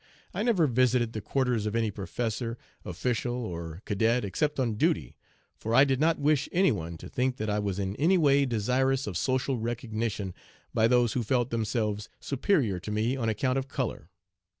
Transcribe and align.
I 0.33 0.41
never 0.41 0.65
visited 0.65 1.13
the 1.13 1.21
quarters 1.21 1.67
of 1.67 1.75
any 1.75 1.91
professor, 1.91 2.57
official, 2.83 3.33
or 3.45 3.83
cadet 3.85 4.25
except 4.25 4.59
on 4.59 4.73
duty, 4.73 5.15
for 5.59 5.75
I 5.75 5.83
did 5.85 5.99
not 5.99 6.17
wish 6.17 6.49
any 6.51 6.71
one 6.71 6.97
to 6.97 7.07
think 7.07 7.37
that 7.37 7.51
I 7.51 7.59
was 7.59 7.77
in 7.77 7.95
any 7.97 8.17
way 8.17 8.47
desirous 8.47 9.05
of 9.05 9.15
social 9.15 9.59
recognition 9.59 10.33
by 10.73 10.87
those 10.87 11.13
who 11.13 11.21
felt 11.21 11.51
themselves 11.51 12.09
superior 12.19 12.79
to 12.79 12.89
me 12.89 13.15
on 13.15 13.29
account 13.29 13.59
of 13.59 13.67
color. 13.67 14.09